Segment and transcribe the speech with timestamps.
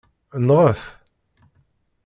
[0.47, 0.81] Nɣet!